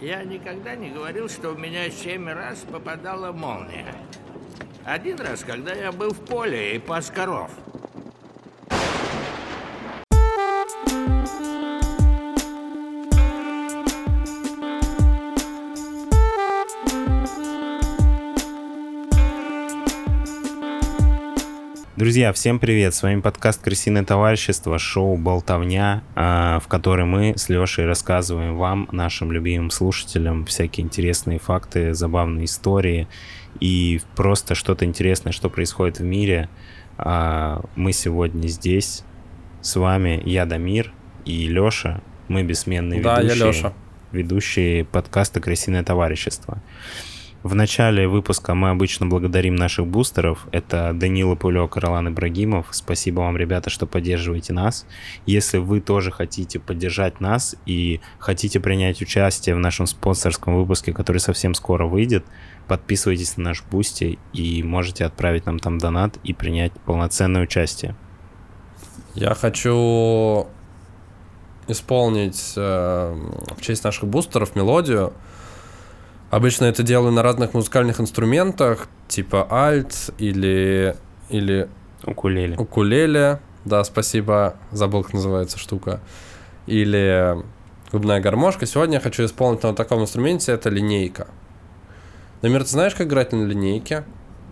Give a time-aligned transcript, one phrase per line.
[0.00, 3.94] Я никогда не говорил, что у меня семь раз попадала молния.
[4.82, 7.50] Один раз, когда я был в поле и пас коров.
[22.00, 22.94] Друзья, всем привет!
[22.94, 28.88] С вами подкаст «Крысиное товарищество», шоу «Болтовня», а, в которой мы с Лешей рассказываем вам,
[28.90, 33.06] нашим любимым слушателям, всякие интересные факты, забавные истории
[33.60, 36.48] и просто что-то интересное, что происходит в мире.
[36.96, 39.04] А, мы сегодня здесь
[39.60, 40.94] с вами, я Дамир
[41.26, 43.72] и Леша, мы бессменные да, ведущие, я Леша.
[44.10, 46.62] ведущие подкаста «Крысиное товарищество».
[47.42, 50.46] В начале выпуска мы обычно благодарим наших бустеров.
[50.52, 52.66] Это Данила Пулек и Ролан Ибрагимов.
[52.70, 54.84] Спасибо вам, ребята, что поддерживаете нас.
[55.24, 61.16] Если вы тоже хотите поддержать нас и хотите принять участие в нашем спонсорском выпуске, который
[61.16, 62.26] совсем скоро выйдет,
[62.68, 67.94] подписывайтесь на наш бусти и можете отправить нам там донат и принять полноценное участие.
[69.14, 70.46] Я хочу
[71.68, 73.14] исполнить э,
[73.56, 75.14] в честь наших бустеров мелодию.
[76.30, 80.96] Обычно это делаю на разных музыкальных инструментах, типа альт или,
[81.28, 81.68] или
[82.04, 82.56] Укулеле.
[82.56, 83.40] укулеле.
[83.64, 86.00] Да, спасибо, забыл, как называется штука.
[86.66, 87.36] Или
[87.90, 88.64] губная гармошка.
[88.64, 91.26] Сегодня я хочу исполнить на таком инструменте, это линейка.
[92.42, 94.04] Дамир, ты знаешь, как играть на линейке?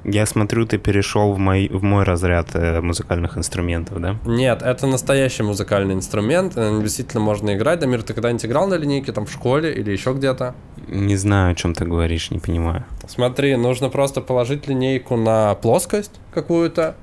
[0.05, 4.17] Я смотрю, ты перешел в мой, в мой разряд э, музыкальных инструментов, да?
[4.25, 7.81] Нет, это настоящий музыкальный инструмент, нем действительно можно играть.
[7.81, 10.55] Дамир, ты когда-нибудь играл на линейке, там, в школе или еще где-то?
[10.87, 12.85] Не знаю, о чем ты говоришь, не понимаю.
[13.07, 16.95] Смотри, нужно просто положить линейку на плоскость какую-то.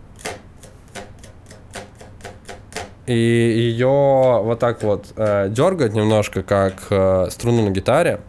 [3.06, 8.20] И ее вот так вот э, дергать немножко, как э, струну на гитаре,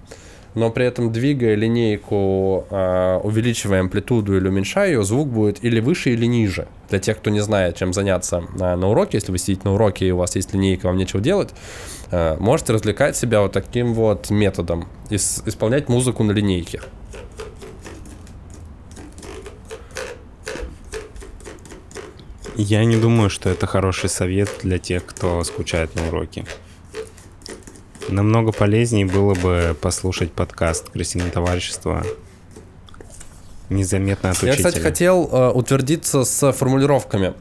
[0.56, 6.10] но при этом двигая линейку, э, увеличивая амплитуду или уменьшая ее, звук будет или выше,
[6.10, 6.66] или ниже.
[6.88, 10.08] Для тех, кто не знает, чем заняться э, на уроке, если вы сидите на уроке
[10.08, 11.50] и у вас есть линейка, вам нечего делать,
[12.10, 16.81] э, можете развлекать себя вот таким вот методом, ис- исполнять музыку на линейке.
[22.56, 26.47] Я не думаю, что это хороший совет для тех, кто скучает на уроке.
[28.09, 32.05] Намного полезнее было бы послушать подкаст «Крысиное товарищество»
[33.69, 34.69] незаметно от Я, учителя.
[34.69, 37.34] кстати, хотел э, утвердиться с формулировками.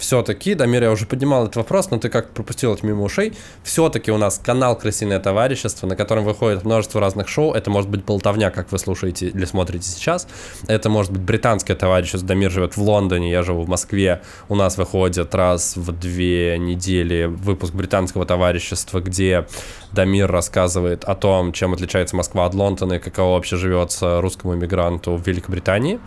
[0.00, 3.34] Все-таки, Дамир, я уже поднимал этот вопрос, но ты как пропустил это мимо ушей.
[3.62, 7.52] Все-таки у нас канал «Крысиное товарищество», на котором выходит множество разных шоу.
[7.52, 10.26] Это может быть болтовня, как вы слушаете или смотрите сейчас.
[10.66, 12.26] Это может быть британское товарищество.
[12.26, 14.22] Дамир живет в Лондоне, я живу в Москве.
[14.48, 19.46] У нас выходит раз в две недели выпуск британского товарищества, где
[19.92, 25.16] Дамир рассказывает о том, чем отличается Москва от Лондона и каково вообще живется русскому иммигранту
[25.16, 26.00] в Великобритании.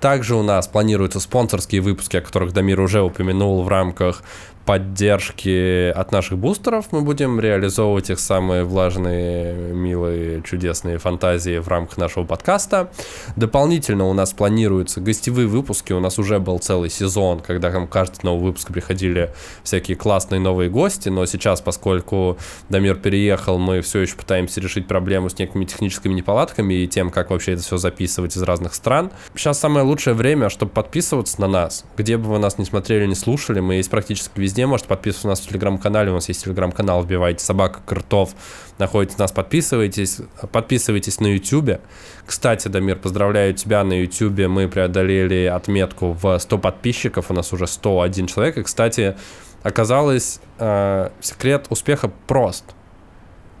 [0.00, 4.22] Также у нас планируются спонсорские выпуски, о которых Дамир уже упомянул в рамках
[4.68, 6.88] поддержки от наших бустеров.
[6.90, 12.90] Мы будем реализовывать их самые влажные, милые, чудесные фантазии в рамках нашего подкаста.
[13.34, 15.94] Дополнительно у нас планируются гостевые выпуски.
[15.94, 20.68] У нас уже был целый сезон, когда там каждый новый выпуск приходили всякие классные новые
[20.68, 21.08] гости.
[21.08, 22.36] Но сейчас, поскольку
[22.68, 27.30] Дамир переехал, мы все еще пытаемся решить проблему с некими техническими неполадками и тем, как
[27.30, 29.12] вообще это все записывать из разных стран.
[29.34, 31.86] Сейчас самое лучшее время, чтобы подписываться на нас.
[31.96, 34.57] Где бы вы нас не смотрели, не слушали, мы есть практически везде.
[34.66, 36.10] Можете подписываться у нас в телеграм-канале.
[36.10, 38.34] У нас есть телеграм-канал, вбивайте собака крутов,
[38.78, 40.20] находите нас, подписывайтесь.
[40.52, 41.80] Подписывайтесь на YouTube.
[42.26, 44.48] Кстати, Дамир, поздравляю тебя на YouTube.
[44.48, 47.30] Мы преодолели отметку в 100 подписчиков.
[47.30, 48.58] У нас уже 101 человек.
[48.58, 49.16] И, кстати,
[49.62, 52.64] оказалось, э, секрет успеха прост.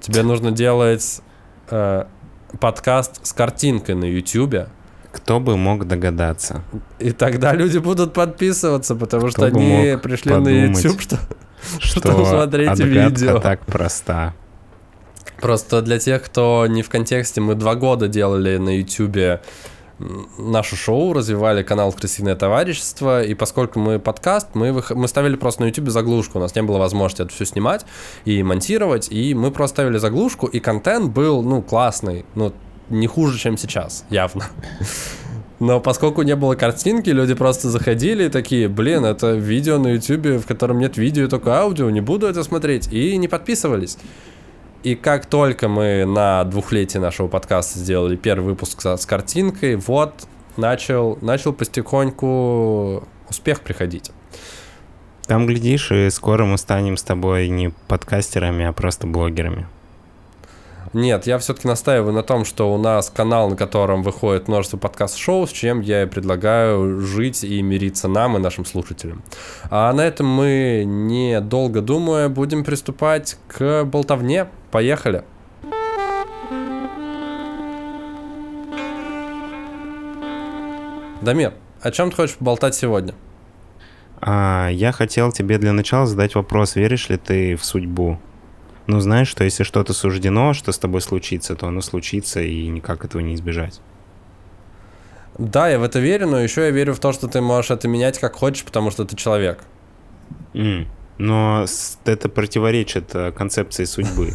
[0.00, 1.20] Тебе нужно делать
[1.70, 2.04] э,
[2.60, 4.68] подкаст с картинкой на YouTube.
[5.18, 6.62] Кто бы мог догадаться?
[6.98, 11.18] И тогда люди будут подписываться, потому Кто что они пришли на YouTube, что,
[11.78, 13.40] Что смотреть видео.
[13.40, 14.34] так проста.
[15.40, 19.40] Просто для тех, кто не в контексте, мы два года делали на YouTube
[20.38, 25.62] наше шоу, развивали канал «Крысиное товарищество», и поскольку мы подкаст, мы, вых- мы ставили просто
[25.62, 27.84] на YouTube заглушку, у нас не было возможности это все снимать
[28.24, 32.52] и монтировать, и мы просто ставили заглушку, и контент был, ну, классный, ну,
[32.90, 34.46] не хуже, чем сейчас, явно.
[35.60, 40.40] Но поскольку не было картинки, люди просто заходили и такие, блин, это видео на YouTube,
[40.40, 43.98] в котором нет видео, только аудио, не буду это смотреть, и не подписывались.
[44.84, 50.14] И как только мы на двухлетие нашего подкаста сделали первый выпуск с, картинкой, вот
[50.56, 54.12] начал, начал потихоньку успех приходить.
[55.26, 59.66] Там, глядишь, и скоро мы станем с тобой не подкастерами, а просто блогерами.
[60.92, 65.46] Нет, я все-таки настаиваю на том, что у нас канал, на котором выходит множество подкаст-шоу,
[65.46, 69.22] с чем я и предлагаю жить и мириться нам и нашим слушателям.
[69.70, 74.48] А на этом мы, не долго думая, будем приступать к болтовне.
[74.70, 75.24] Поехали!
[81.20, 81.52] Дамир,
[81.82, 83.14] о чем ты хочешь болтать сегодня?
[84.20, 88.18] А, я хотел тебе для начала задать вопрос, веришь ли ты в судьбу?
[88.88, 93.04] Ну, знаешь, что если что-то суждено, что с тобой случится, то оно случится, и никак
[93.04, 93.82] этого не избежать.
[95.36, 97.86] Да, я в это верю, но еще я верю в то, что ты можешь это
[97.86, 99.58] менять как хочешь, потому что ты человек.
[100.54, 100.86] Mm.
[101.18, 101.66] Но
[102.06, 104.32] это противоречит э, концепции судьбы.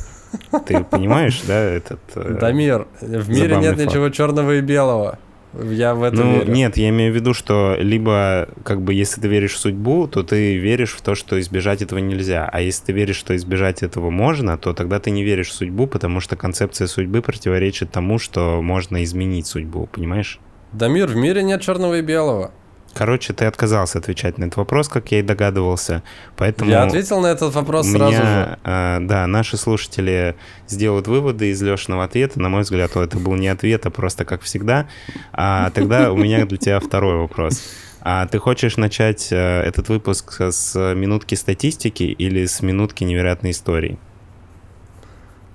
[0.67, 1.99] Ты понимаешь, да, этот...
[2.13, 3.89] Э, Дамир, в мире нет факт.
[3.89, 5.17] ничего черного и белого.
[5.61, 6.51] Я в это ну, верю.
[6.51, 10.23] Нет, я имею в виду, что либо, как бы, если ты веришь в судьбу, то
[10.23, 12.49] ты веришь в то, что избежать этого нельзя.
[12.51, 15.85] А если ты веришь, что избежать этого можно, то тогда ты не веришь в судьбу,
[15.85, 20.39] потому что концепция судьбы противоречит тому, что можно изменить судьбу, понимаешь?
[20.71, 22.51] Дамир, в мире нет черного и белого.
[22.93, 26.03] Короче, ты отказался отвечать на этот вопрос, как я и догадывался.
[26.37, 28.59] Поэтому я ответил на этот вопрос меня, сразу же.
[28.63, 30.35] Э, да, наши слушатели
[30.67, 32.39] сделают выводы из Лешиного ответа.
[32.39, 34.87] На мой взгляд, это был не ответ, а просто как всегда.
[35.31, 37.63] А тогда у меня для тебя второй вопрос.
[38.01, 43.97] А ты хочешь начать э, этот выпуск с минутки статистики или с минутки невероятной истории?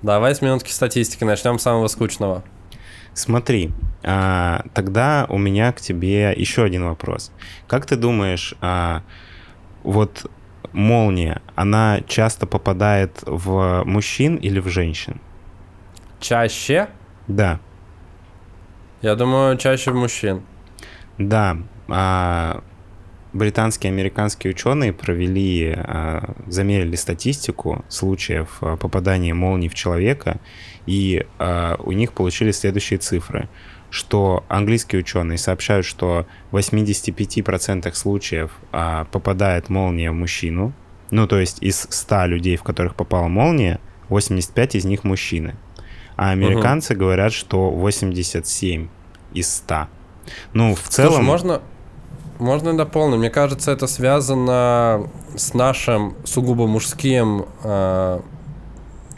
[0.01, 1.23] Давай с минутки статистики.
[1.23, 2.43] Начнем с самого скучного.
[3.19, 7.33] Смотри, а, тогда у меня к тебе еще один вопрос.
[7.67, 9.03] Как ты думаешь, а,
[9.83, 10.31] вот
[10.71, 15.19] молния, она часто попадает в мужчин или в женщин?
[16.21, 16.87] Чаще?
[17.27, 17.59] Да.
[19.01, 20.43] Я думаю, чаще в мужчин.
[21.17, 21.57] Да.
[21.89, 22.63] А,
[23.33, 30.39] британские и американские ученые провели, а, замерили статистику случаев а, попадания молний в человека,
[30.85, 33.49] и а, у них получились следующие цифры
[33.91, 40.73] что английские ученые сообщают, что в 85% случаев а, попадает молния в мужчину.
[41.11, 43.79] Ну, то есть из 100 людей, в которых попала молния,
[44.09, 45.55] 85 из них мужчины.
[46.15, 47.01] А американцы угу.
[47.01, 48.89] говорят, что 87
[49.33, 49.87] из 100.
[50.53, 51.13] Ну, в целом...
[51.13, 51.61] Слушай, можно,
[52.39, 53.19] можно дополнить?
[53.19, 58.19] Мне кажется, это связано с нашим сугубо мужским э,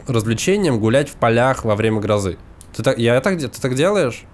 [0.06, 2.36] развлечением гулять в полях во время грозы.
[2.76, 4.24] Ты так, я так, ты так делаешь?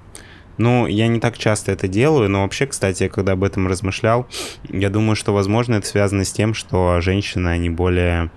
[0.56, 4.26] Ну, я не так часто это делаю, но вообще, кстати, я когда об этом размышлял,
[4.68, 8.30] я думаю, что, возможно, это связано с тем, что женщины, они более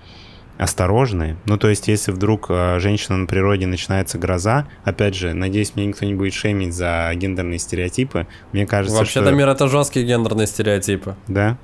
[0.58, 1.36] осторожны.
[1.46, 5.86] Ну, то есть, если вдруг э, женщина на природе начинается гроза, опять же, надеюсь, мне
[5.86, 8.26] никто не будет шеймить за гендерные стереотипы.
[8.52, 9.34] Мне кажется, Вообще-то что...
[9.34, 11.16] мир это жесткие гендерные стереотипы.
[11.26, 11.58] Да?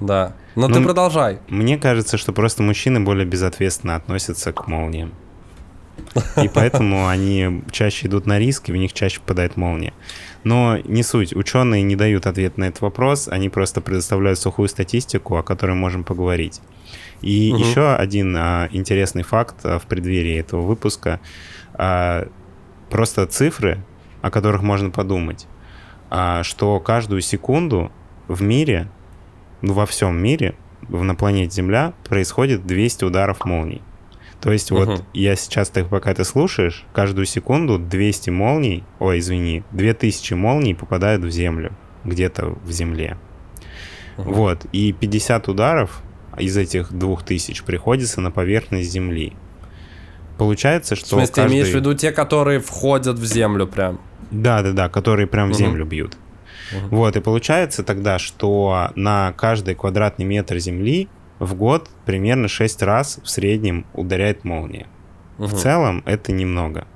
[0.00, 0.34] Да.
[0.54, 1.38] Но ну, ты продолжай.
[1.48, 5.12] Мне кажется, что просто мужчины более безответственно относятся к молниям.
[6.42, 9.92] И поэтому они чаще идут на риск, и в них чаще попадает молния.
[10.44, 11.34] Но не суть.
[11.34, 16.04] Ученые не дают ответ на этот вопрос, они просто предоставляют сухую статистику, о которой можем
[16.04, 16.60] поговорить.
[17.24, 17.62] И угу.
[17.62, 21.20] еще один а, интересный факт а, в преддверии этого выпуска.
[21.72, 22.28] А,
[22.90, 23.82] просто цифры,
[24.20, 25.46] о которых можно подумать.
[26.10, 27.90] А, что каждую секунду
[28.28, 28.90] в мире,
[29.62, 30.54] ну, во всем мире,
[30.86, 33.80] на планете Земля происходит 200 ударов молний.
[34.42, 34.84] То есть угу.
[34.84, 40.74] вот я сейчас, ты, пока ты слушаешь, каждую секунду 200 молний, ой, извини, 2000 молний
[40.74, 41.72] попадают в землю,
[42.04, 43.16] где-то в земле.
[44.18, 44.30] Угу.
[44.30, 46.02] Вот, и 50 ударов
[46.38, 49.34] из этих 2000 приходится на поверхность земли.
[50.38, 51.06] Получается, что...
[51.06, 51.48] В смысле, каждый...
[51.48, 54.00] ты имеешь в виду те, которые входят в землю прям?
[54.30, 56.16] Да-да-да, которые прям в землю бьют.
[56.72, 56.96] Угу.
[56.96, 63.20] Вот, и получается тогда, что на каждый квадратный метр земли в год примерно 6 раз
[63.22, 64.86] в среднем ударяет молния.
[65.38, 65.46] Угу.
[65.48, 66.86] В целом это немного.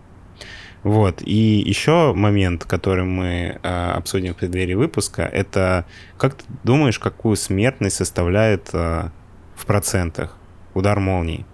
[0.82, 1.22] Вот.
[1.22, 5.84] И еще момент, который мы э, обсудим в преддверии выпуска, это
[6.16, 9.10] как ты думаешь, какую смертность составляет э,
[9.58, 10.36] в процентах
[10.74, 11.44] удар молнии?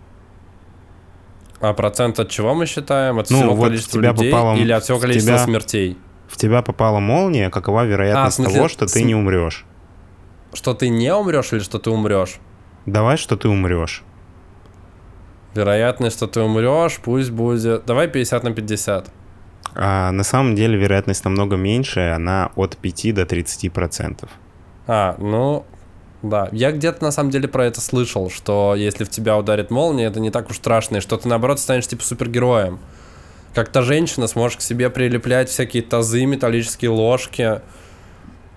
[1.60, 3.18] А процент от чего мы считаем?
[3.18, 5.98] От ну, всего вот количества тебя людей попало, или от всего количества тебя, смертей?
[6.28, 9.64] В тебя попала молния, какова вероятность а, смысле, того, что ты не умрешь?
[10.52, 12.36] Что ты не умрешь или что ты умрешь?
[12.86, 14.02] Давай, что ты умрешь.
[15.54, 17.86] Вероятность, что ты умрешь, пусть будет...
[17.86, 19.10] Давай 50 на 50.
[19.74, 24.28] А, на самом деле вероятность намного меньше, она от 5 до 30 процентов.
[24.86, 25.64] А, ну,
[26.24, 26.48] да.
[26.52, 30.20] Я где-то на самом деле про это слышал, что если в тебя ударит молния, это
[30.20, 32.78] не так уж страшно, и что ты наоборот станешь типа супергероем.
[33.54, 37.60] Как то женщина сможешь к себе прилеплять всякие тазы, металлические ложки,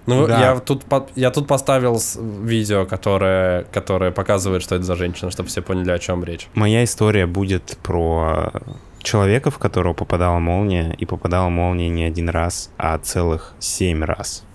[0.08, 0.40] ну, да.
[0.40, 0.84] я, тут,
[1.16, 6.00] я тут поставил видео, которое, которое показывает, что это за женщина, чтобы все поняли, о
[6.00, 6.48] чем речь.
[6.54, 8.54] Моя история будет про
[9.00, 14.47] человека, в которого попадала молния, и попадала молния не один раз, а целых семь раз.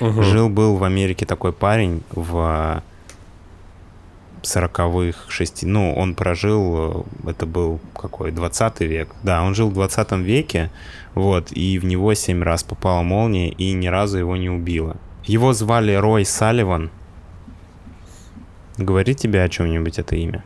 [0.00, 0.22] Мгм.
[0.22, 2.82] Жил-был в Америке такой парень в
[4.42, 5.66] сороковых, шести...
[5.66, 9.08] Ну, он прожил, э, это был какой, 20 век.
[9.22, 10.70] Да, он жил в 20 веке,
[11.14, 14.96] вот, и в него семь раз попала молния, и ни разу его не убила.
[15.24, 16.90] Его звали Рой Салливан.
[18.78, 20.44] Говорит тебе о чем-нибудь это имя?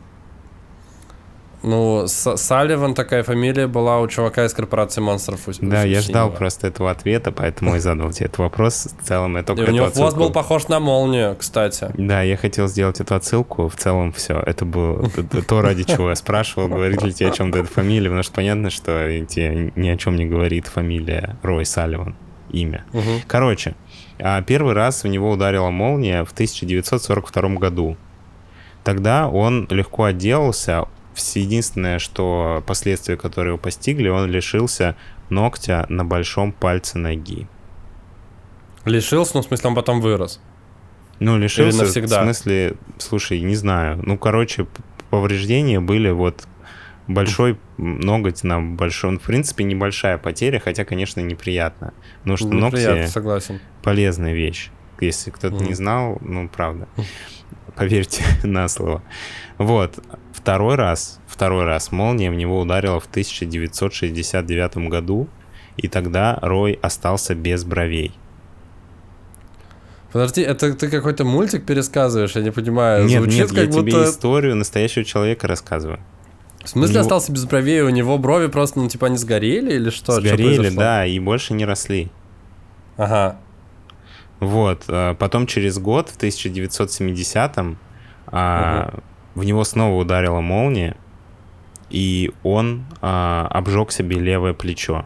[1.63, 5.47] Ну, С- Салливан такая фамилия была у чувака из корпорации монстров.
[5.47, 8.89] у- Да, у я ждал просто этого ответа, поэтому и задал тебе этот вопрос.
[8.99, 11.91] В целом, я И только у эту него хвост отсылку- был похож на молнию, кстати.
[11.99, 13.69] Да, я хотел сделать эту отсылку.
[13.69, 14.41] В целом, все.
[14.47, 15.07] Это было
[15.47, 18.71] то, ради чего я спрашивал, говорит ли тебе о чем-то эта фамилия, потому что понятно,
[18.71, 22.15] что тебе ни о чем не говорит фамилия Рой Салливан,
[22.51, 22.85] имя.
[22.95, 23.21] Мгм.
[23.27, 23.75] Короче,
[24.19, 27.97] а, первый раз в него ударила молния в 1942 году.
[28.83, 30.87] Тогда он легко отделался.
[31.37, 34.97] Единственное, что последствия, которые его постигли, он лишился
[35.29, 37.47] ногтя на большом пальце ноги.
[38.85, 40.41] Лишился, ну, в смысле, он потом вырос.
[41.19, 42.21] Ну, лишился, навсегда?
[42.21, 44.01] в смысле, слушай, не знаю.
[44.05, 44.67] Ну, короче,
[45.11, 46.47] повреждения были вот
[47.07, 49.19] большой ноготь на большой...
[49.19, 51.93] В принципе, небольшая потеря, хотя, конечно, неприятно.
[52.21, 53.61] Потому что Неприятно, ногти согласен.
[53.83, 54.71] полезная вещь.
[55.01, 55.75] Если кто-то не Мгм.
[55.75, 56.89] знал, ну, правда.
[57.77, 59.03] Поверьте на слово.
[59.59, 59.99] Вот.
[60.43, 65.29] Второй раз, второй раз молния в него ударила в 1969 году,
[65.77, 68.13] и тогда Рой остался без бровей.
[70.13, 73.05] Подожди, это ты какой-то мультик пересказываешь, я не понимаю.
[73.07, 73.91] нет, Звучит нет, как я будто...
[73.91, 76.01] тебе историю настоящего человека рассказываю.
[76.65, 79.91] В смысле него- остался без бровей, у него брови просто, ну, типа, они сгорели или
[79.91, 80.13] что?
[80.13, 80.81] Что Сгорели, произошло?
[80.81, 82.11] да, и больше не росли.
[82.97, 83.37] Ага.
[84.41, 84.83] Вот.
[84.89, 87.79] а Потом через год, в 1970-м,
[88.27, 88.99] а,
[89.35, 90.97] в него снова ударила молния,
[91.91, 95.05] и он а, обжег себе левое плечо.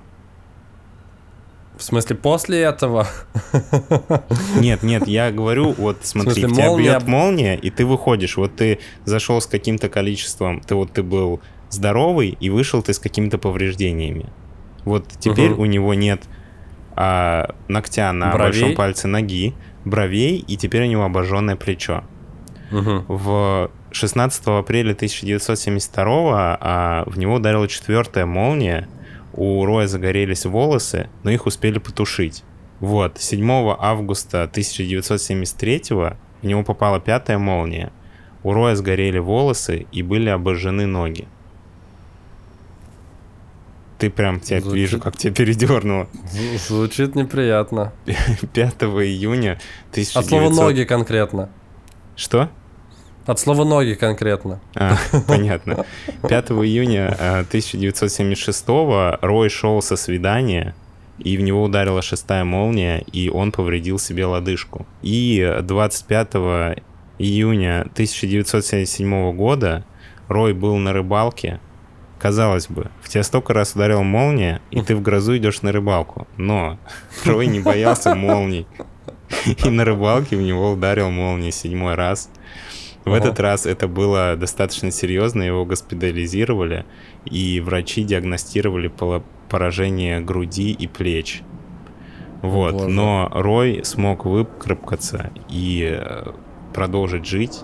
[1.77, 3.09] В смысле, после этого?
[4.61, 8.37] Нет, нет, я говорю, вот смотри, смысле, тебя молния бьет молния, и ты выходишь.
[8.37, 11.41] Вот ты зашел с каким-то количеством, ты вот ты был
[11.71, 14.27] здоровый, и вышел ты с какими-то повреждениями.
[14.85, 15.61] Вот теперь Мгм.
[15.61, 16.23] у него нет
[16.97, 18.53] а, ногтя на Бровей?
[18.53, 19.55] большом пальце ноги,
[19.85, 22.05] бровей, и теперь у него обожженное плечо.
[22.71, 23.05] Мгм.
[23.09, 28.89] В 16 апреля 1972 а, в него ударила четвертая молния.
[29.33, 32.43] У Роя загорелись волосы, но их успели потушить.
[32.81, 33.49] Вот, 7
[33.79, 37.93] августа 1973 в него попала пятая молния.
[38.43, 41.27] У Роя сгорели волосы и были обожжены ноги.
[43.99, 46.09] Ты прям тебя Звучит- вижу, как тебя передернуло.
[46.33, 47.93] Зв- Звучит неприятно.
[48.53, 49.61] 5 июня
[49.93, 50.17] 1900...
[50.17, 51.49] От слова ноги конкретно.
[52.17, 52.51] Что?
[53.27, 54.61] От слова ноги конкретно.
[54.75, 55.87] А, понятно.
[56.29, 58.65] 5 июня э, 1976
[59.23, 60.75] Рой шел со свидания,
[61.19, 64.87] и в него ударила шестая молния, и он повредил себе лодыжку.
[65.03, 66.35] И 25
[67.19, 69.85] июня 1977 года
[70.29, 71.61] Рой был на рыбалке.
[72.19, 76.27] Казалось бы, в тебя столько раз ударила молния, и ты в грозу идешь на рыбалку.
[76.37, 76.79] Но
[77.25, 78.67] Рой не боялся молний.
[79.65, 82.31] И на рыбалке в него ударил молния седьмой раз.
[83.05, 83.19] В Ага.
[83.19, 86.87] этот раз это было достаточно серьезно, его госпитализировали,
[87.27, 88.91] и врачи диагностировали
[89.51, 91.43] поражение груди и плеч.
[92.41, 92.89] Вот, боже.
[92.89, 96.33] но Рой смог выкарабкаться и э,
[96.75, 97.61] продолжить жить.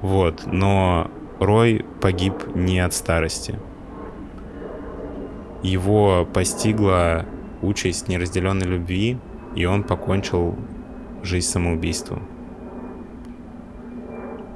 [0.00, 3.58] Вот, но Рой погиб не от старости.
[5.62, 7.26] Его постигла
[7.62, 9.18] участь неразделенной любви,
[9.54, 10.56] и он покончил
[11.22, 12.26] жизнь самоубийством.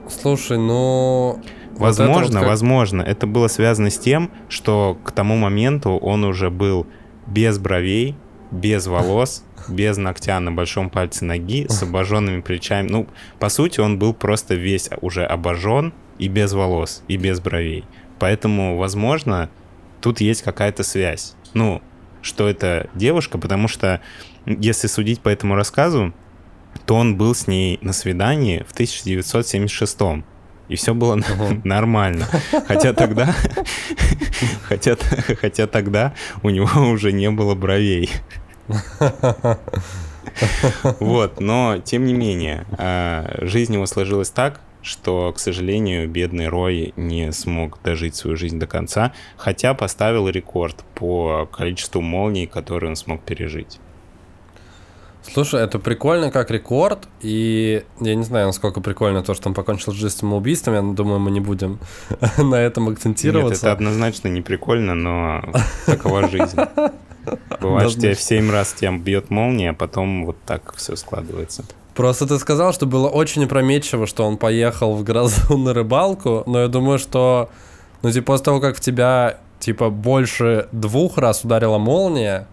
[0.08, 1.40] Слушай, ну...
[1.72, 5.90] вот Возможно, это вот как- возможно, это было связано с тем, что к тому моменту
[5.90, 6.86] он уже был
[7.26, 8.16] без бровей,
[8.50, 12.88] без волос, без ногтя на большом пальце ноги, с обожженными плечами.
[12.88, 13.06] Ну,
[13.38, 17.84] по сути, он был просто весь уже обожжен и без волос, и без бровей.
[18.18, 19.50] Поэтому, возможно,
[20.00, 21.34] тут есть какая-то связь.
[21.52, 21.82] Ну,
[22.22, 24.00] что это девушка, потому что,
[24.46, 26.12] если судить по этому рассказу,
[26.84, 30.24] то он был с ней на свидании в 1976
[30.68, 31.60] и все было Мгм.
[31.64, 32.26] нормально.
[32.66, 33.34] Хотя тогда,
[34.62, 34.96] хотя,
[35.40, 38.10] хотя тогда у него уже не было бровей.
[41.00, 46.92] Вот, но тем не менее, а, жизнь его сложилась так, что, к сожалению, бедный Рой
[46.96, 52.96] не смог дожить свою жизнь до конца, хотя поставил рекорд по количеству молний, которые он
[52.96, 53.80] смог пережить.
[55.32, 59.92] Слушай, это прикольно как рекорд, и я не знаю, насколько прикольно то, что он покончил
[59.92, 61.78] жизнь самоубийством, я думаю, мы не будем
[62.38, 63.50] на этом акцентироваться.
[63.50, 65.42] Нет, это однозначно не прикольно, но
[65.86, 66.58] такова жизнь.
[67.60, 71.64] Бывает, что тебе в 7 раз тебя бьет молния, а потом вот так все складывается.
[71.94, 76.60] Просто ты сказал, что было очень опрометчиво, что он поехал в грозу на рыбалку, но
[76.60, 77.50] я думаю, что,
[78.02, 82.46] ну, типа, после того, как в тебя, типа, больше двух раз ударила молния,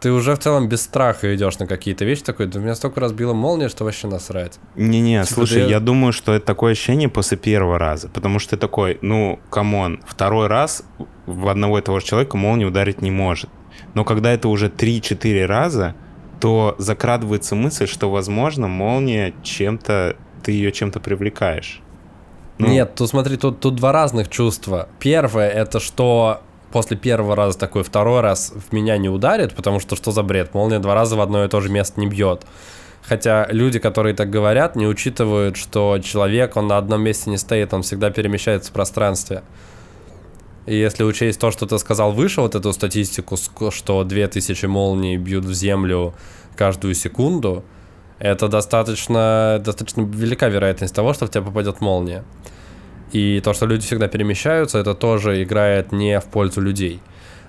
[0.00, 3.12] ты уже в целом без страха идешь на какие-то вещи, такой, да меня столько раз
[3.12, 4.58] била молния, что вообще насрать.
[4.74, 5.68] Не-не, типа, слушай, я...
[5.68, 9.79] я думаю, что это такое ощущение после первого раза, потому что ты такой, ну, come
[9.79, 10.84] on, второй раз
[11.26, 13.50] в одного и того же человека молния ударить не может.
[13.94, 15.94] Но когда это уже 3-4 раза,
[16.40, 21.80] то закрадывается мысль, что, возможно, молния чем-то, ты ее чем-то привлекаешь.
[22.58, 22.68] Ну.
[22.68, 24.88] Нет, тут смотри, тут, тут два разных чувства.
[24.98, 26.40] Первое, это что
[26.72, 30.54] после первого раза такой, второй раз в меня не ударит, потому что что за бред?
[30.54, 32.44] Молния два раза в одно и то же место не бьет.
[33.02, 37.72] Хотя люди, которые так говорят, не учитывают, что человек, он на одном месте не стоит,
[37.72, 39.42] он всегда перемещается в пространстве.
[40.66, 43.36] И если учесть то, что ты сказал выше, вот эту статистику,
[43.70, 46.14] что 2000 молний бьют в землю
[46.56, 47.62] каждую секунду,
[48.18, 52.24] это достаточно, достаточно велика вероятность того, что в тебя попадет молния.
[53.12, 57.00] И то, что люди всегда перемещаются, это тоже играет не в пользу людей.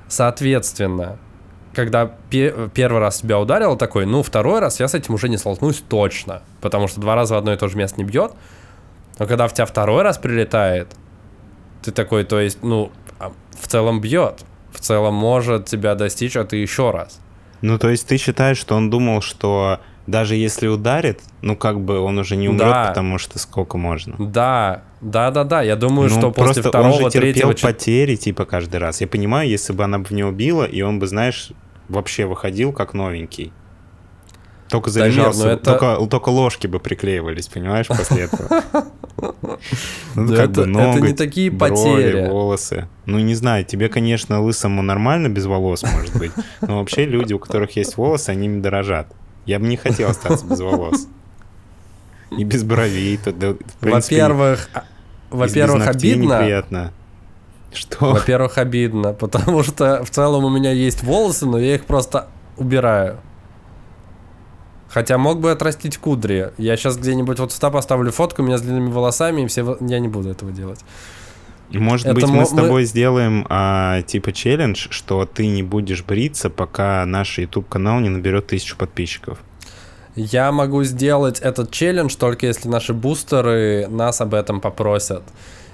[0.07, 1.17] Соответственно,
[1.73, 5.37] когда пе- первый раз тебя ударил, такой, ну, второй раз я с этим уже не
[5.37, 8.31] столкнусь точно, потому что два раза в одно и то же место не бьет.
[9.19, 10.87] Но когда в тебя второй раз прилетает,
[11.83, 14.43] ты такой, то есть, ну, а, в целом бьет.
[14.71, 17.19] В целом может тебя достичь, а ты еще раз.
[17.61, 21.99] Ну, то есть ты считаешь, что он думал, что даже если ударит, ну, как бы
[21.99, 22.87] он уже не умрет, да.
[22.87, 24.15] потому что сколько можно.
[24.17, 25.61] Да, да, да, да.
[25.61, 27.67] Я думаю, ну, что после второго, он же терпел третьего...
[27.67, 29.01] потери, типа, каждый раз.
[29.01, 31.51] Я понимаю, если бы она бы не убила, и он бы, знаешь,
[31.89, 33.51] вообще выходил как новенький.
[34.69, 35.71] Только заряжался, да нет, это...
[35.71, 38.63] только, только ложки бы приклеивались, понимаешь, после этого.
[40.13, 42.29] Ну, как бы ноготь, это не такие потери.
[42.29, 42.87] волосы.
[43.07, 47.39] Ну, не знаю, тебе, конечно, лысому нормально без волос, может быть, но вообще люди, у
[47.39, 49.07] которых есть волосы, они ими дорожат.
[49.47, 51.07] Я бы не хотел остаться без волос.
[52.37, 53.19] И без бровей.
[53.81, 54.83] Во-первых, а,
[55.29, 56.41] во-первых, обидно.
[56.41, 56.93] Неприятно.
[57.73, 58.11] Что?
[58.11, 63.17] Во-первых, обидно, потому что в целом у меня есть волосы, но я их просто убираю.
[64.89, 66.51] Хотя мог бы отрастить кудри.
[66.57, 69.77] Я сейчас где-нибудь вот сюда поставлю фотку меня с длинными волосами, и все...
[69.81, 70.79] Я не буду этого делать.
[71.69, 76.49] Может Это быть, мы с тобой сделаем а, типа челлендж, что ты не будешь бриться,
[76.49, 79.39] пока наш YouTube канал не наберет тысячу подписчиков.
[80.15, 85.23] Я могу сделать этот челлендж только если наши бустеры нас об этом попросят.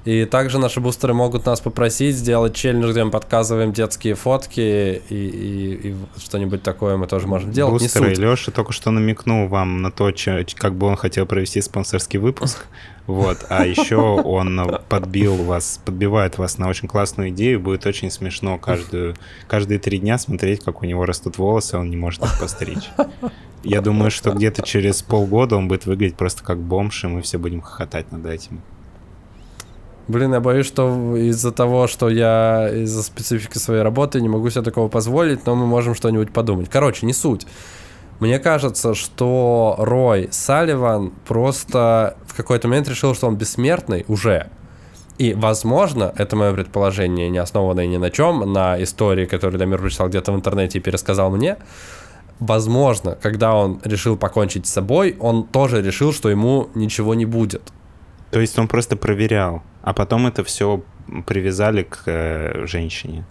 [0.06, 5.16] И также наши бустеры могут нас попросить сделать челлендж, где мы подказываем детские фотки и,
[5.16, 7.82] и, и что-нибудь такое мы тоже можем делать.
[7.82, 12.20] Бустеры, Леша только что намекнул вам на то, че, как бы он хотел провести спонсорский
[12.20, 12.66] выпуск.
[13.08, 17.60] Вот, а еще он подбил вас, подбивает вас на очень классную идею.
[17.62, 19.16] Будет очень смешно каждую,
[19.48, 22.90] каждые три дня смотреть, как у него растут волосы, он не может их постричь.
[23.64, 27.38] Я думаю, что где-то через полгода он будет выглядеть просто как бомж, и мы все
[27.38, 28.62] будем хохотать над этим.
[30.08, 34.62] Блин, я боюсь, что из-за того, что я из-за специфики своей работы не могу себе
[34.62, 36.70] такого позволить, но мы можем что-нибудь подумать.
[36.70, 37.48] Короче, не суть.
[38.20, 44.50] Мне кажется, что Рой Салливан просто в какой-то момент решил, что он бессмертный уже.
[45.18, 50.10] И, возможно, это мое предположение, не основанное ни на чем, на истории, которую Дамир прочитал
[50.10, 51.58] где-то в интернете и пересказал мне,
[52.40, 57.72] возможно, когда он решил покончить с собой, он тоже решил, что ему ничего не будет.
[58.34, 60.84] То есть он просто проверял, а потом это все
[61.28, 63.26] привязали к э, женщине.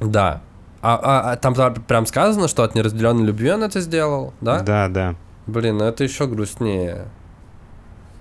[0.00, 0.42] Да.
[0.80, 1.54] А, а, а там
[1.86, 4.60] прям сказано, что от неразделенной любви он это сделал, да?
[4.60, 5.14] Да, да.
[5.46, 7.06] Блин, ну это еще грустнее.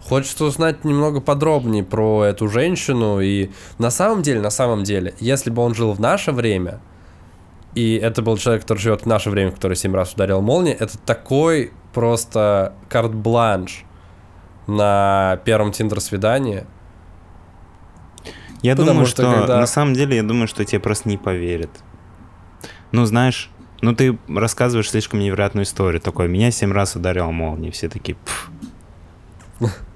[0.03, 3.19] Хочется узнать немного подробнее про эту женщину.
[3.19, 6.81] И на самом деле, на самом деле, если бы он жил в наше время,
[7.73, 10.99] и это был человек, который живет в наше время, который семь раз ударил молнией, это
[10.99, 13.85] такой просто карт-бланш
[14.67, 16.65] на первом тиндер-свидании.
[18.61, 19.59] Я думаю, что, что когда...
[19.59, 21.71] на самом деле, я думаю, что тебе просто не поверят.
[22.91, 23.49] Ну, знаешь,
[23.81, 26.01] ну ты рассказываешь слишком невероятную историю.
[26.01, 27.71] Такой, меня семь раз ударил молнией.
[27.71, 28.51] Все такие, Пф.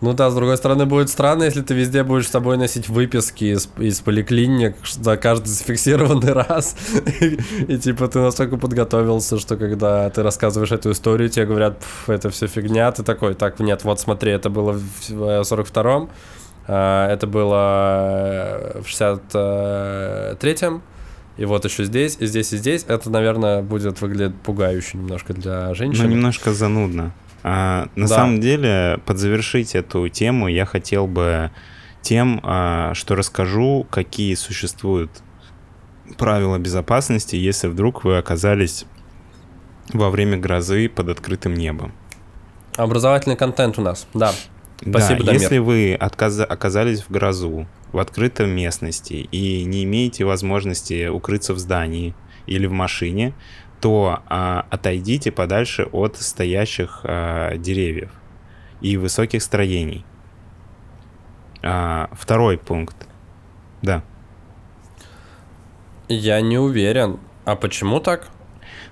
[0.00, 3.44] Ну да, с другой стороны, будет странно, если ты везде будешь с собой носить выписки
[3.44, 6.76] из, из поликлиник за каждый зафиксированный раз.
[7.20, 12.30] и, и типа ты настолько подготовился, что когда ты рассказываешь эту историю, тебе говорят, это
[12.30, 16.10] все фигня, ты такой, так, нет, вот смотри, это было в 42-м,
[16.66, 20.82] а, это было в 63-м,
[21.36, 25.74] и вот еще здесь, и здесь, и здесь, это, наверное, будет выглядеть пугающе немножко для
[25.74, 26.04] женщин.
[26.04, 27.12] Ну, немножко занудно.
[27.46, 28.14] А, на Да.
[28.14, 31.50] самом деле, подзавершить эту тему я хотел бы
[32.00, 35.10] тем, а, что расскажу, какие существуют
[36.18, 38.86] правила безопасности, если вдруг вы оказались
[39.92, 41.92] во время грозы под открытым небом.
[42.76, 44.32] Образовательный контент у нас, да.
[44.80, 45.40] Спасибо, да, Дамир.
[45.40, 51.58] если вы отказа- оказались в грозу, в открытой местности и не имеете возможности укрыться в
[51.58, 52.14] здании
[52.46, 53.32] или в машине,
[53.84, 58.10] то а, отойдите подальше от стоящих а, деревьев
[58.80, 60.06] и высоких строений.
[61.62, 62.96] А, второй пункт.
[63.82, 64.02] Да.
[66.08, 67.20] Я не уверен.
[67.44, 68.30] А почему так?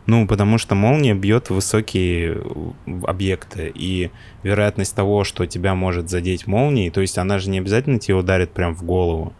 [0.04, 4.10] Ну, потому что молния бьет высокие э, объекты, и
[4.42, 8.50] вероятность того, что тебя может задеть молнией, то есть она же не обязательно тебе ударит
[8.50, 9.32] прям в голову.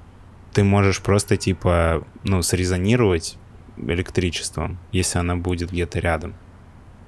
[0.55, 3.37] Ты можешь просто, типа, ну, срезонировать
[3.77, 6.35] электричеством, если она будет где-то рядом.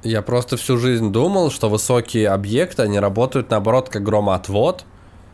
[0.02, 4.84] Я просто всю жизнь думал, что высокие объекты, они работают наоборот как громоотвод,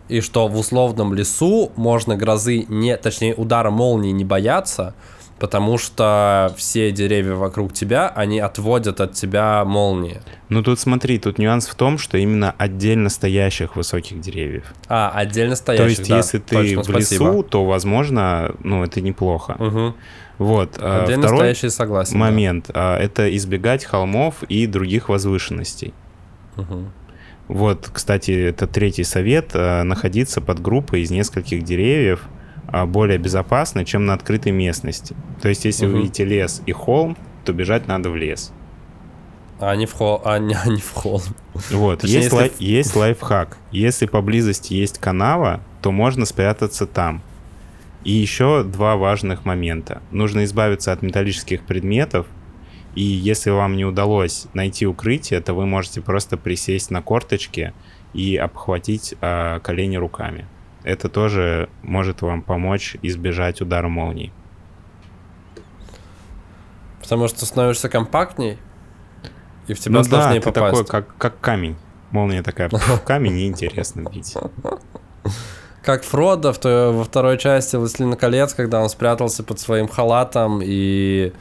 [0.09, 4.95] и что в условном лесу можно грозы не, точнее удара молнии не бояться,
[5.40, 10.20] потому что все деревья вокруг тебя, они отводят от тебя молнии.
[10.50, 14.64] Ну, тут смотри, тут нюанс в том, что именно отдельно стоящих высоких деревьев.
[14.87, 17.24] А, отдельно стоящих, то есть, да, если ты точно, в спасибо.
[17.24, 19.57] лесу, то, возможно, ну, это неплохо.
[19.59, 19.94] Мгм.
[20.37, 20.76] Вот.
[20.79, 22.12] а, Отдельно Второй стоящие согласен.
[22.12, 22.18] да.
[22.18, 25.94] момент а, это избегать холмов и других возвышенностей.
[26.57, 26.92] Мгм.
[27.48, 29.53] Вот, кстати, это третий совет.
[29.55, 32.39] а, Находиться под группой из нескольких деревьев а,
[32.87, 35.14] более безопасно, чем на открытой местности.
[35.42, 36.01] То есть, если вы Мгм.
[36.03, 38.53] видите лес и холм, то бежать надо в лес.
[39.59, 41.23] А не в холл, а не, а не в холл.
[41.70, 43.59] Вот, Точнее, есть, если лай- есть лайфхак.
[43.73, 47.23] Если поблизости есть канава, то можно спрятаться там.
[48.05, 50.01] И еще два важных момента.
[50.11, 52.27] Нужно избавиться от металлических предметов,
[52.94, 57.73] и если вам не удалось найти укрытие, то вы можете просто присесть на корточки
[58.14, 60.46] и обхватить а, колени руками.
[60.83, 64.33] Это тоже может вам помочь избежать удара молний.
[67.01, 68.59] Потому что становишься компактней,
[69.66, 70.87] и в тебя ну да, сложнее ты попасть.
[70.87, 71.77] такой, как, как камень.
[72.11, 72.69] Молния такая,
[73.05, 74.37] камень неинтересно бить.
[75.83, 81.33] Как Фродо в во второй части «Властелина колец», когда он спрятался под своим халатом и,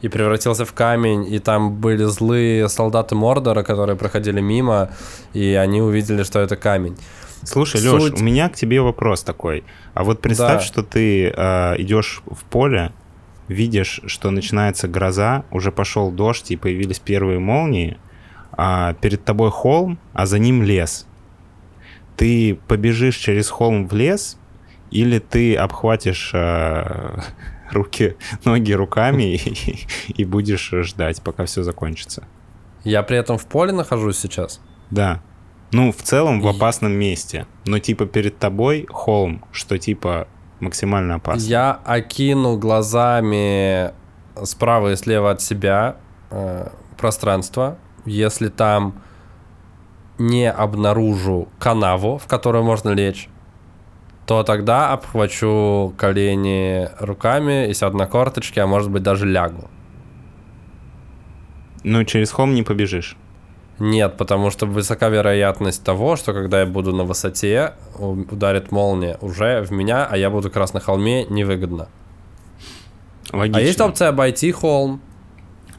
[0.00, 4.90] и превратился в камень, и там были злые солдаты Мордора, которые проходили мимо,
[5.34, 6.96] и они увидели, что это камень.
[7.44, 9.64] Слушай, Суть- Леш, у меня к тебе вопрос такой.
[9.94, 10.66] А вот представь, Да.
[10.66, 12.92] что ты э, идешь в поле,
[13.48, 17.98] видишь, что начинается гроза, уже пошел дождь и появились первые молнии,
[18.52, 21.06] а перед тобой холм, а за ним лес.
[22.16, 24.38] Ты побежишь через холм в лес,
[24.90, 27.20] или ты обхватишь э,
[27.72, 32.24] руки, ноги руками и, и будешь ждать, пока все закончится.
[32.84, 34.60] Я при этом в поле нахожусь сейчас.
[34.90, 35.22] Да.
[35.72, 37.46] Ну, в целом в опасном месте.
[37.64, 40.28] Но типа перед тобой холм, что типа
[40.60, 41.46] максимально опасно.
[41.46, 43.92] Я окину глазами
[44.44, 45.96] справа и слева от себя
[46.30, 47.78] э, пространство.
[48.04, 49.02] Если там
[50.18, 53.28] не обнаружу канаву, в которую можно лечь,
[54.26, 59.68] то тогда обхвачу колени руками и сяду на корточки, а может быть даже лягу.
[61.82, 63.16] Ну, через холм не побежишь.
[63.84, 69.60] Нет, потому что высока вероятность того, что когда я буду на высоте, ударит молния уже
[69.62, 71.88] в меня, а я буду как раз на холме, невыгодно.
[73.32, 73.58] Логично.
[73.58, 75.00] А есть опция обойти холм?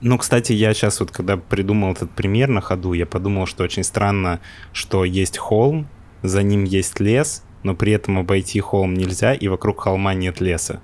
[0.02, 3.86] Ну, кстати, я сейчас вот, когда придумал этот пример на ходу, я подумал, что очень
[3.86, 4.42] странно,
[4.74, 5.88] что есть холм,
[6.24, 10.82] за ним есть лес, но при этом обойти холм нельзя, и вокруг холма нет леса.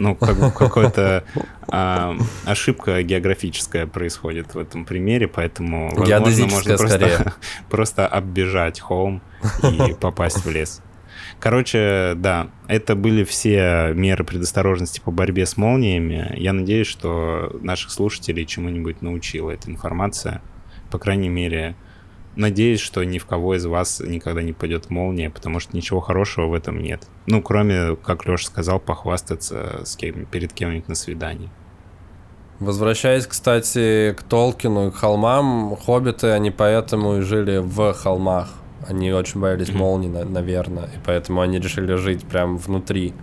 [0.00, 1.24] Ну, как бы какая-то
[1.68, 7.34] а, ошибка географическая происходит в этом примере, поэтому, возможно, можно просто,
[7.70, 9.20] просто оббежать холм
[9.62, 10.80] и попасть в лес.
[11.38, 16.32] Короче, да, это были все меры предосторожности по борьбе с молниями.
[16.34, 20.40] Я надеюсь, что наших слушателей чему-нибудь научила эта информация.
[20.90, 21.76] По крайней мере,
[22.36, 26.46] надеюсь, что ни в кого из вас никогда не пойдет молния, потому что ничего хорошего
[26.46, 27.06] в этом нет.
[27.26, 31.50] Ну, кроме, как Леша сказал, похвастаться с кем, перед кем-нибудь на свидании.
[32.58, 38.50] Возвращаясь, кстати, к Толкину и к холмам, хоббиты, они поэтому и жили в холмах.
[38.86, 43.14] Они очень боялись молний, на- наверное, и поэтому они решили жить прям внутри.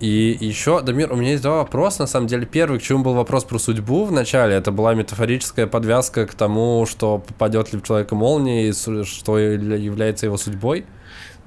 [0.00, 2.46] И еще, Дамир, у меня есть два вопроса, на самом деле.
[2.46, 6.84] Первый, к чему был вопрос про судьбу в начале, это была метафорическая подвязка к тому,
[6.86, 10.84] что попадет ли в человека молния и что явля- является его судьбой.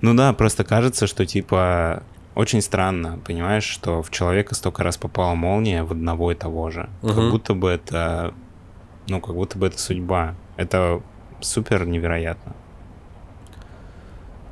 [0.01, 2.03] Ну да, просто кажется, что типа
[2.35, 6.89] очень странно, понимаешь, что в человека столько раз попала молния в одного и того же.
[7.01, 7.31] Как Мгм.
[7.31, 8.33] будто бы это,
[9.07, 10.35] ну, как будто бы это судьба.
[10.55, 11.01] Это
[11.41, 12.55] супер невероятно.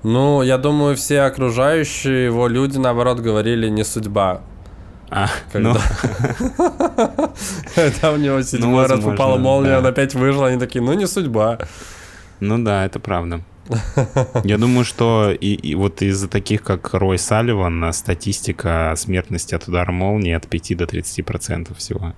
[0.06, 4.42] Ну, я думаю, все окружающие его люди, наоборот, говорили не судьба.
[5.10, 5.80] А, Когда, ну,
[7.76, 11.08] когда у него седьмой раз возможно, попала молния, он опять выжил, они такие, ну не
[11.08, 11.58] судьба.
[12.40, 13.42] ну да, это правда.
[14.44, 19.92] Я думаю, что и, и вот из-за таких, как Рой Салливан, статистика смертности от удара
[19.92, 22.14] молнии от 5 до 30% всего.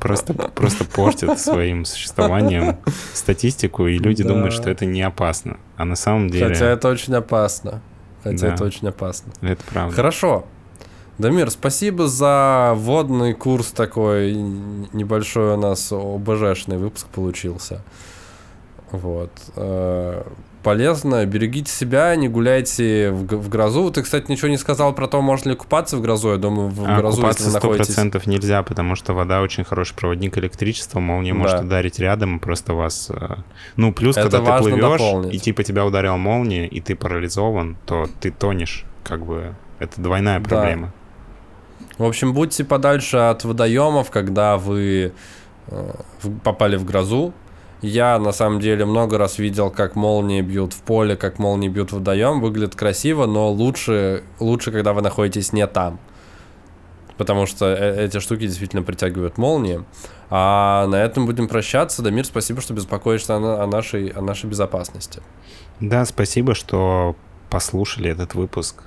[0.00, 2.76] Просто, просто портит своим существованием
[3.12, 4.30] статистику, и люди Да.
[4.30, 5.58] думают, что это не опасно.
[5.76, 7.80] А на самом деле Хотя это очень опасно.
[8.22, 8.54] Хотя Да.
[8.54, 9.32] это очень опасно.
[9.42, 9.94] это правда.
[9.94, 10.46] Хорошо.
[11.18, 17.82] Дамир, спасибо за вводный курс такой небольшой у нас ОБЖшный выпуск получился.
[18.92, 19.32] Вот.
[20.68, 21.24] Полезно.
[21.24, 23.90] Берегите себя, не гуляйте в, в грозу.
[23.90, 26.32] Ты, кстати, ничего не сказал про то, можно ли купаться в грозу.
[26.32, 27.86] Я думаю, в А грозу, купаться если вы находитесь...
[27.86, 31.64] процентов нельзя, потому что вода очень хороший проводник электричества, молния может Да.
[31.64, 33.08] ударить рядом и просто вас...
[33.10, 33.36] э,
[33.76, 35.34] Ну, плюс, Это когда ты плывешь, дополнить.
[35.34, 39.54] и типа тебя ударила молния, и ты парализован, то ты тонешь, как бы...
[39.78, 40.48] Это двойная Да.
[40.50, 40.92] проблема.
[41.96, 45.12] В общем, будьте подальше от водоемов, когда вы
[45.68, 45.90] э,
[46.44, 47.32] попали в грозу.
[47.80, 51.90] Я, на самом деле, много раз видел, как молнии бьют в поле, как молнии бьют
[51.90, 52.40] в водоем.
[52.40, 56.00] Выглядит красиво, но лучше, лучше, когда вы находитесь не там.
[57.16, 59.84] Потому что э- эти штуки действительно притягивают молнии.
[60.30, 62.02] А на этом будем прощаться.
[62.02, 65.22] Дамир, спасибо, что беспокоишься о, о нашей, о нашей безопасности.
[65.80, 67.14] Да, спасибо, что
[67.48, 68.82] послушали этот выпуск.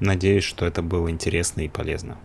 [0.00, 2.18] Надеюсь, что это было интересно и полезно.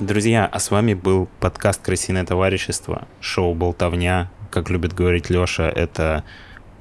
[0.00, 4.28] Друзья, а с вами был подкаст «Крысиное товарищество», шоу «Болтовня».
[4.50, 6.24] Как любит говорить Леша, это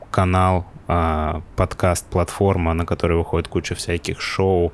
[0.10, 4.73] канал, а, подкаст, платформа, на которой выходит куча всяких шоу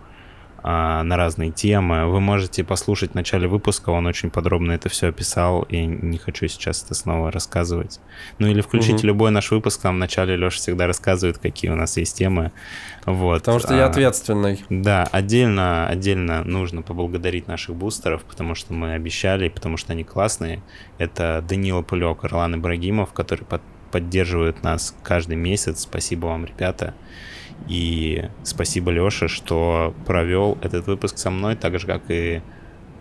[0.63, 2.05] на разные темы.
[2.07, 6.47] Вы можете послушать в начале выпуска, он очень подробно это все описал, и не хочу
[6.47, 7.99] сейчас это снова рассказывать.
[8.39, 9.07] Ну или включите Мгм.
[9.07, 12.51] любой наш выпуск, там в начале Леша всегда рассказывает, какие у нас есть темы.
[13.05, 13.39] Вот.
[13.39, 14.63] Потому что я А, ответственный.
[14.69, 20.61] да, отдельно, отдельно нужно поблагодарить наших бустеров, потому что мы обещали, потому что они классные.
[20.97, 25.81] Это Данила Пулек, Орлан Ибрагимов, которые под- поддерживают нас каждый месяц.
[25.81, 26.93] Спасибо вам, ребята.
[27.67, 32.41] И спасибо Леше, что провел этот выпуск со мной, так же, как и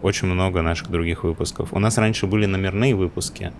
[0.02, 1.72] очень много наших других выпусков.
[1.72, 3.52] У нас раньше были номерные выпуски,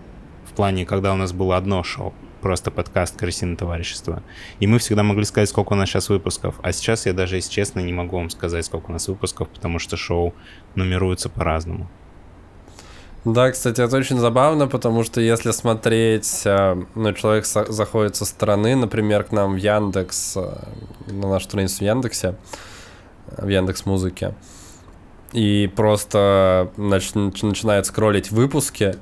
[0.45, 4.23] в плане, когда у нас было одно шоу, просто подкаст «Крысиное товарищество».
[4.61, 6.57] И мы всегда могли сказать, сколько у нас сейчас выпусков.
[6.63, 9.79] А сейчас я даже, если честно, не могу вам сказать, сколько у нас выпусков, потому
[9.79, 10.35] что шоу
[10.75, 11.89] нумеруется по-разному.
[13.35, 18.75] Да, кстати, это очень забавно, потому что если смотреть, э, ну, человек заходит со стороны,
[18.75, 22.37] например, к нам в Яндекс, э, на нашу страницу в Яндексе,
[23.37, 24.35] э, в Яндекс Музыке,
[25.33, 28.97] и просто нач- нач- начинает скроллить выпуски,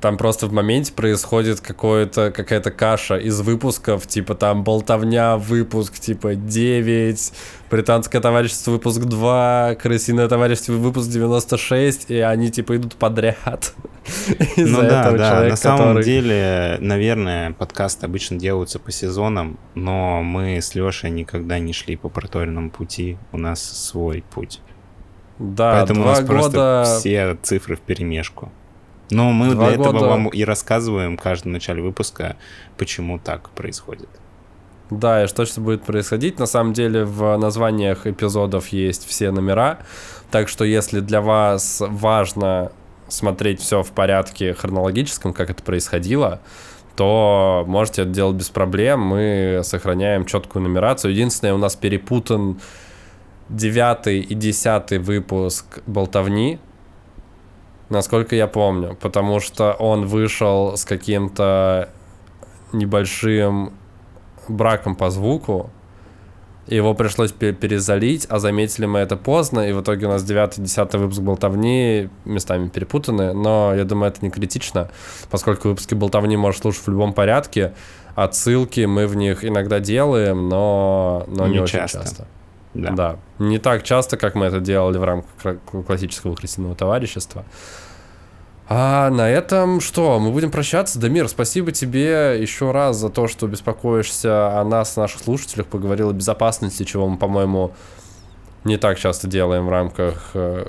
[0.00, 6.34] там просто в моменте происходит какое-то, какая-то каша из выпусков, типа там болтовня, выпуск типа
[6.34, 7.32] 9,
[7.70, 13.74] британское товарищество выпуск 2, крысиное товарищество выпуск 96, и они типа идут подряд.
[14.56, 15.42] Из-за ну да, да.
[15.44, 21.72] На самом деле, наверное, подкасты обычно делаются по сезонам, но мы с Лешей никогда не
[21.72, 23.18] шли по проторенному пути.
[23.32, 24.60] У нас свой путь.
[25.38, 26.84] Да, Поэтому у два нас просто года...
[26.98, 28.50] все цифры в перемешку.
[29.10, 32.36] Но мы Два для этого года- вам и рассказываем в каждом начале выпуска,
[32.76, 34.08] почему так происходит.
[34.90, 36.38] Да, и что сейчас будет происходить.
[36.38, 39.78] На самом деле в названиях эпизодов есть все номера.
[40.30, 42.72] Так что если для вас важно
[43.08, 46.40] смотреть все в порядке хронологическом, как это происходило,
[46.96, 49.00] то можете это делать без проблем.
[49.00, 51.12] Мы сохраняем четкую нумерацию.
[51.12, 52.60] Единственное, у нас перепутан
[53.48, 56.58] девятый и десятый выпуск болтовни,
[57.90, 61.88] насколько я помню, потому что он вышел с каким-то
[62.72, 63.72] небольшим
[64.48, 65.70] браком по звуку.
[66.66, 70.22] и Его пришлось пе- перезалить, а заметили мы это поздно, и в итоге у нас
[70.22, 74.88] 9-10 выпуск болтовни местами перепутаны, но я думаю, это не критично,
[75.30, 77.72] поскольку выпуски болтовни можно слушать в любом порядке,
[78.14, 81.98] отсылки мы в них иногда делаем, но, но не, Не очень часто.
[82.02, 82.26] часто.
[82.74, 82.90] Да.
[82.90, 83.16] Да.
[83.38, 87.44] Не так часто, как мы это делали в рамках классического крысиного товарищества.
[88.72, 90.20] А на этом что?
[90.20, 91.00] Мы будем прощаться.
[91.00, 96.12] Дамир, спасибо тебе еще раз за то, что беспокоишься о нас, наших слушателях, поговорил о
[96.12, 97.72] безопасности, чего мы, по-моему,
[98.62, 100.68] не так часто делаем в рамках э,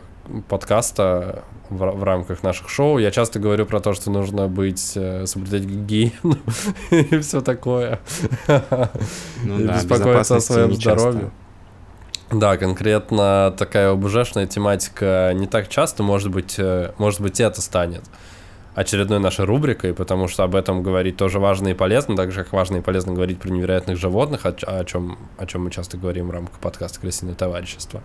[0.49, 2.97] подкаста в, в рамках наших шоу.
[2.97, 6.37] Я часто говорю про то, что нужно быть, э, соблюдать гигиену
[6.89, 7.99] и все такое.
[9.43, 11.31] Ну И да, беспокоиться о своем здоровье.
[12.31, 18.03] Да, конкретно такая ОБЖшная тематика не так часто, может быть, э, может быть, это станет
[18.73, 22.53] очередной нашей рубрикой, потому что об этом говорить тоже важно и полезно, так же, как
[22.53, 26.29] важно и полезно говорить про невероятных животных, о, о чем, о чем мы часто говорим
[26.29, 28.01] в рамках подкаста «Крысиное товарищество».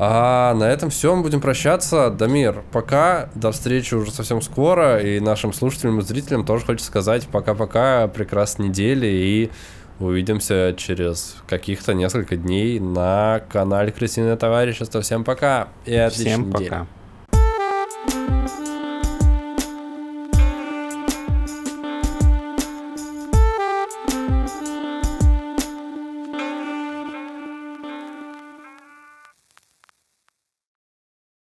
[0.00, 2.08] А на этом все, мы будем прощаться.
[2.10, 7.26] Дамир, пока, до встречи уже совсем скоро, и нашим слушателям и зрителям тоже хочется сказать
[7.26, 9.50] пока-пока, прекрасной недели, и
[9.98, 15.00] увидимся через каких-то несколько дней на канале Крысиное товарищество.
[15.00, 16.86] Всем пока и отличной Всем пока.